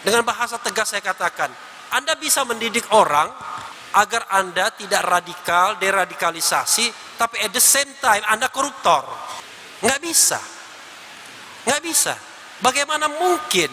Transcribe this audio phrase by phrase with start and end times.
[0.00, 1.52] Dengan bahasa tegas saya katakan,
[1.92, 3.28] Anda bisa mendidik orang
[3.92, 9.04] agar Anda tidak radikal, deradikalisasi, tapi at the same time Anda koruptor.
[9.84, 10.40] Nggak bisa.
[11.68, 12.14] Nggak bisa.
[12.60, 13.68] Bagaimana mungkin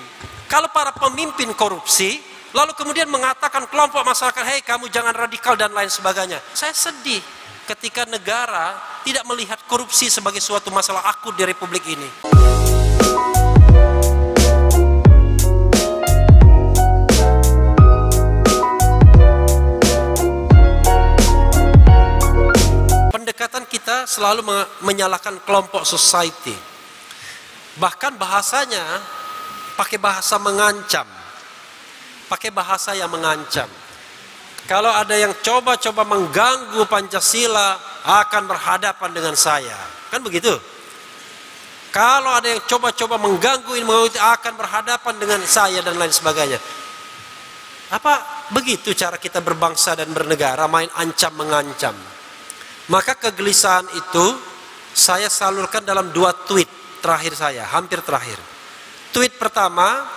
[0.48, 2.20] kalau para pemimpin korupsi,
[2.56, 6.40] lalu kemudian mengatakan kelompok masyarakat, hei kamu jangan radikal dan lain sebagainya.
[6.56, 7.20] Saya sedih
[7.68, 12.08] ketika negara tidak melihat korupsi sebagai suatu masalah akut di republik ini.
[24.18, 24.42] Selalu
[24.82, 26.58] menyalahkan kelompok society.
[27.78, 28.82] Bahkan bahasanya
[29.78, 31.06] pakai bahasa mengancam.
[32.26, 33.70] Pakai bahasa yang mengancam.
[34.66, 39.78] Kalau ada yang coba-coba mengganggu Pancasila akan berhadapan dengan saya.
[40.12, 40.52] Kan begitu?
[41.94, 46.60] Kalau ada yang coba-coba mengganggu ini akan berhadapan dengan saya dan lain sebagainya.
[47.88, 51.96] Apa begitu cara kita berbangsa dan bernegara main ancam mengancam?
[52.88, 54.26] Maka kegelisahan itu
[54.96, 56.68] saya salurkan dalam dua tweet
[57.04, 58.40] terakhir saya, hampir terakhir.
[59.12, 60.08] Tweet pertama,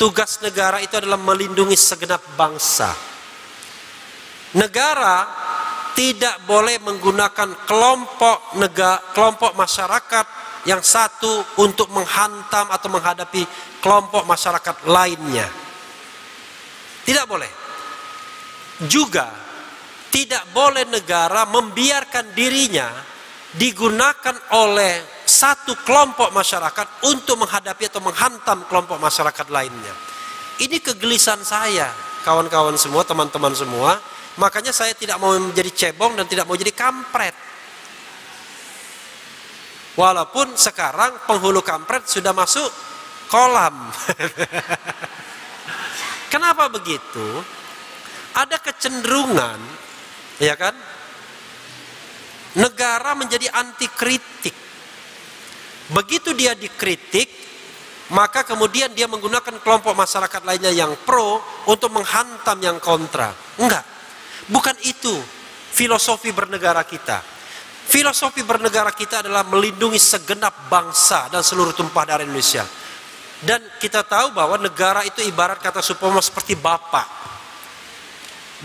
[0.00, 2.90] tugas negara itu adalah melindungi segenap bangsa.
[4.56, 5.28] Negara
[5.92, 10.26] tidak boleh menggunakan kelompok negara, kelompok masyarakat
[10.64, 13.42] yang satu untuk menghantam atau menghadapi
[13.82, 15.48] kelompok masyarakat lainnya.
[17.04, 17.50] Tidak boleh.
[18.86, 19.47] Juga
[20.08, 22.88] tidak boleh negara membiarkan dirinya
[23.56, 29.94] digunakan oleh satu kelompok masyarakat untuk menghadapi atau menghantam kelompok masyarakat lainnya.
[30.58, 31.92] Ini kegelisahan saya,
[32.26, 34.00] kawan-kawan semua, teman-teman semua.
[34.38, 37.34] Makanya saya tidak mau menjadi cebong dan tidak mau jadi kampret.
[39.98, 42.70] Walaupun sekarang penghulu kampret sudah masuk
[43.26, 43.90] kolam.
[46.32, 47.42] Kenapa begitu?
[48.36, 49.58] Ada kecenderungan,
[50.42, 50.74] ya kan?
[52.58, 54.68] Negara menjadi anti kritik
[55.88, 57.28] Begitu dia dikritik,
[58.12, 63.32] maka kemudian dia menggunakan kelompok masyarakat lainnya yang pro untuk menghantam yang kontra.
[63.56, 63.84] Enggak.
[64.52, 65.12] Bukan itu
[65.72, 67.24] filosofi bernegara kita.
[67.88, 72.68] Filosofi bernegara kita adalah melindungi segenap bangsa dan seluruh tumpah darah Indonesia.
[73.40, 77.27] Dan kita tahu bahwa negara itu ibarat kata Supomo seperti bapak.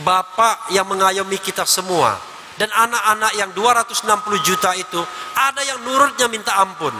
[0.01, 2.17] Bapak yang mengayomi kita semua
[2.57, 4.09] dan anak-anak yang 260
[4.41, 5.01] juta itu
[5.37, 6.93] ada yang nurutnya minta ampun.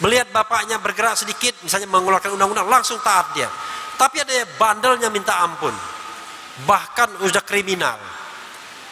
[0.00, 3.50] Melihat bapaknya bergerak sedikit, misalnya mengeluarkan undang-undang, langsung taat dia.
[4.00, 5.74] Tapi ada yang bandelnya minta ampun.
[6.64, 8.00] Bahkan sudah kriminal.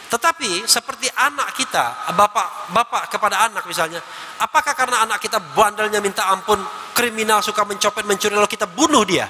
[0.09, 4.01] Tetapi seperti anak kita, bapak bapak kepada anak misalnya,
[4.41, 6.61] apakah karena anak kita bandelnya minta ampun,
[6.97, 9.29] kriminal suka mencopet, mencuri, lalu kita bunuh dia?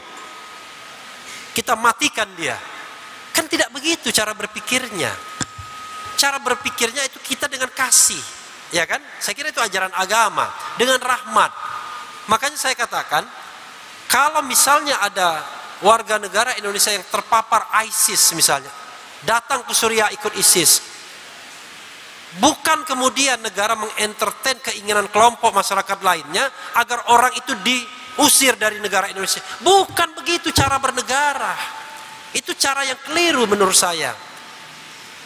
[1.54, 2.54] Kita matikan dia.
[3.38, 5.14] Kan tidak begitu cara berpikirnya
[6.18, 8.18] cara berpikirnya itu kita dengan kasih.
[8.74, 8.98] Ya kan?
[9.22, 10.50] Saya kira itu ajaran agama.
[10.74, 11.54] Dengan rahmat.
[12.26, 13.24] Makanya saya katakan,
[14.10, 15.40] kalau misalnya ada
[15.80, 18.68] warga negara Indonesia yang terpapar ISIS misalnya.
[19.22, 20.98] Datang ke Suriah ikut ISIS.
[22.42, 26.44] Bukan kemudian negara mengentertain keinginan kelompok masyarakat lainnya
[26.76, 29.40] agar orang itu diusir dari negara Indonesia.
[29.64, 31.77] Bukan begitu cara bernegara.
[32.36, 34.12] Itu cara yang keliru menurut saya.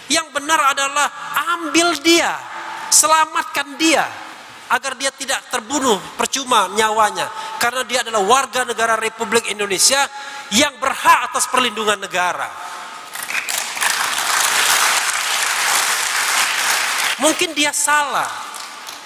[0.06, 1.08] Yang benar adalah
[1.58, 2.34] ambil dia,
[2.92, 4.04] selamatkan dia
[4.72, 7.28] agar dia tidak terbunuh percuma nyawanya
[7.60, 10.00] karena dia adalah warga negara Republik Indonesia
[10.52, 12.48] yang berhak atas perlindungan negara.
[17.20, 18.26] Mungkin dia salah,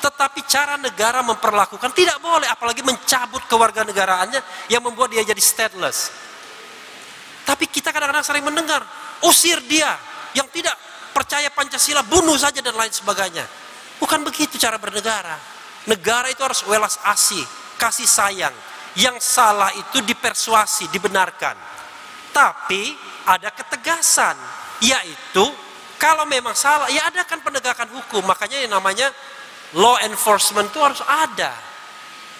[0.00, 6.14] tetapi cara negara memperlakukan tidak boleh apalagi mencabut kewarganegaraannya yang membuat dia jadi stateless.
[7.46, 8.82] Tapi kita kadang-kadang sering mendengar,
[9.22, 9.94] usir dia
[10.34, 10.74] yang tidak
[11.14, 13.46] percaya Pancasila, bunuh saja dan lain sebagainya.
[14.02, 15.38] Bukan begitu cara bernegara.
[15.86, 17.40] Negara itu harus welas asih,
[17.78, 18.52] kasih sayang.
[18.98, 21.54] Yang salah itu dipersuasi, dibenarkan.
[22.34, 22.92] Tapi
[23.24, 24.34] ada ketegasan,
[24.82, 25.46] yaitu
[25.96, 28.26] kalau memang salah, ya ada kan penegakan hukum.
[28.26, 29.08] Makanya yang namanya
[29.72, 31.54] law enforcement itu harus ada.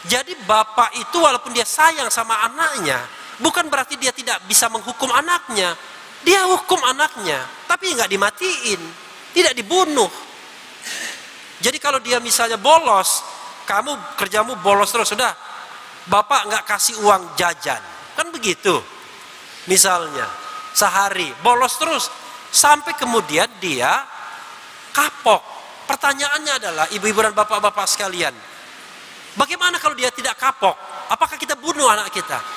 [0.07, 3.01] Jadi bapak itu walaupun dia sayang sama anaknya,
[3.41, 5.77] bukan berarti dia tidak bisa menghukum anaknya.
[6.27, 7.39] Dia hukum anaknya,
[7.71, 8.81] tapi nggak dimatiin,
[9.31, 10.11] tidak dibunuh.
[11.63, 13.23] Jadi kalau dia misalnya bolos,
[13.69, 15.31] kamu kerjamu bolos terus sudah,
[16.11, 17.79] bapak nggak kasih uang jajan,
[18.19, 18.75] kan begitu.
[19.71, 20.27] Misalnya
[20.75, 22.11] sehari bolos terus,
[22.51, 24.03] sampai kemudian dia
[24.91, 25.43] kapok.
[25.87, 28.35] Pertanyaannya adalah ibu-ibu dan bapak-bapak sekalian,
[29.39, 30.75] bagaimana kalau dia tidak kapok?
[31.07, 32.56] Apakah kita bunuh anak kita?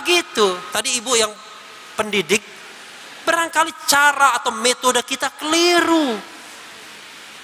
[0.00, 0.46] Begitu.
[0.72, 1.30] Tadi ibu yang
[1.94, 2.42] pendidik,
[3.22, 6.18] barangkali cara atau metode kita keliru.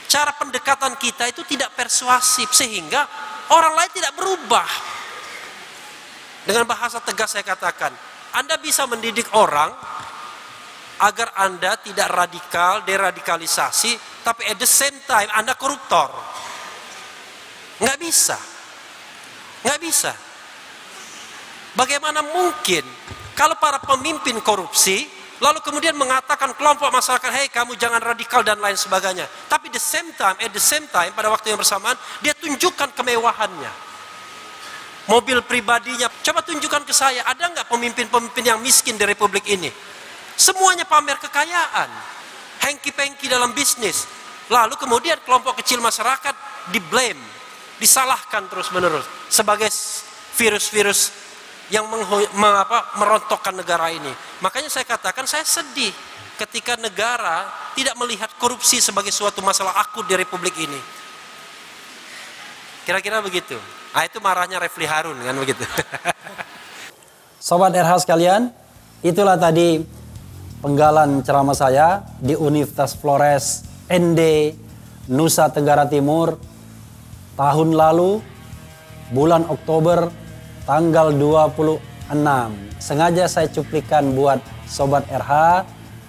[0.06, 3.06] Cara pendekatan kita itu tidak persuasif sehingga
[3.50, 4.68] orang lain tidak berubah.
[6.46, 7.90] Dengan bahasa tegas saya katakan,
[8.34, 9.74] Anda bisa mendidik orang
[11.02, 16.14] agar Anda tidak radikal, deradikalisasi, tapi at the same time Anda koruptor.
[17.82, 18.38] Nggak bisa.
[19.66, 20.12] Nggak bisa.
[21.76, 22.82] Bagaimana mungkin
[23.36, 25.04] kalau para pemimpin korupsi
[25.36, 29.28] lalu kemudian mengatakan kelompok masyarakat, hei kamu jangan radikal dan lain sebagainya.
[29.52, 33.84] Tapi the same time, at the same time pada waktu yang bersamaan dia tunjukkan kemewahannya.
[35.06, 39.70] Mobil pribadinya, coba tunjukkan ke saya, ada nggak pemimpin-pemimpin yang miskin di republik ini?
[40.34, 41.88] Semuanya pamer kekayaan,
[42.66, 44.08] hengki-pengki dalam bisnis.
[44.50, 46.34] Lalu kemudian kelompok kecil masyarakat
[46.74, 47.22] di blame,
[47.78, 49.70] disalahkan terus-menerus sebagai
[50.34, 51.25] virus-virus
[51.70, 51.86] yang
[52.34, 54.10] mengapa, merontokkan negara ini.
[54.38, 55.90] Makanya saya katakan saya sedih
[56.36, 60.80] ketika negara tidak melihat korupsi sebagai suatu masalah akut di republik ini.
[62.86, 63.58] Kira-kira begitu.
[63.90, 65.64] Ah itu marahnya Refli Harun kan begitu.
[67.46, 68.52] Sobat RH sekalian,
[69.02, 69.82] itulah tadi
[70.62, 74.52] penggalan ceramah saya di Universitas Flores ND
[75.10, 76.38] Nusa Tenggara Timur
[77.38, 78.18] tahun lalu
[79.14, 80.10] bulan Oktober
[80.66, 82.10] tanggal 26.
[82.82, 85.62] Sengaja saya cuplikan buat Sobat RH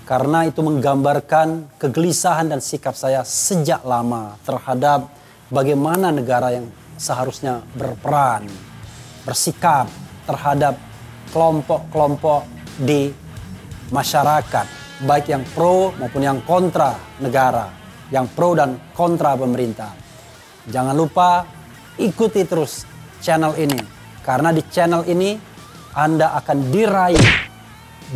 [0.10, 5.14] karena itu menggambarkan kegelisahan dan sikap saya sejak lama terhadap
[5.54, 6.66] bagaimana negara yang
[6.98, 8.50] seharusnya berperan,
[9.30, 9.86] bersikap
[10.26, 10.74] terhadap
[11.30, 12.50] kelompok-kelompok
[12.82, 13.14] di
[13.94, 14.66] masyarakat,
[15.06, 17.70] baik yang pro maupun yang kontra negara,
[18.10, 19.94] yang pro dan kontra pemerintah.
[20.66, 21.46] Jangan lupa
[22.02, 22.90] ikuti terus
[23.22, 23.97] channel ini
[24.28, 25.40] karena di channel ini
[25.96, 27.28] Anda akan diraih,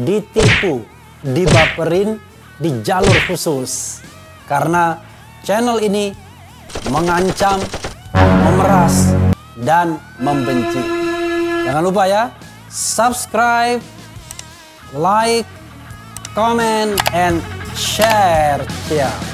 [0.04, 0.84] ditipu,
[1.24, 2.19] dibaperin
[2.60, 4.04] di jalur khusus.
[4.44, 5.00] Karena
[5.48, 6.12] channel ini
[6.92, 7.63] mengancam,
[8.12, 9.16] memeras,
[9.63, 10.84] dan membenci.
[11.63, 12.24] Jangan lupa ya,
[12.68, 13.80] subscribe,
[14.92, 15.48] like,
[16.36, 17.40] comment, and
[17.74, 18.60] share.
[18.92, 19.31] Ya.